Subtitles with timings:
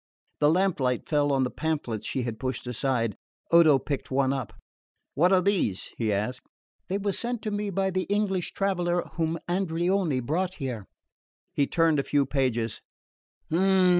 [0.39, 3.15] The lamplight fell on the pamphlets she had pushed aside.
[3.51, 4.51] Odo picked one up.
[5.13, 6.47] "What are these?" he asked.
[6.87, 10.87] "They were sent to me by the English traveller whom Andreoni brought here."
[11.53, 12.81] He turned a few pages.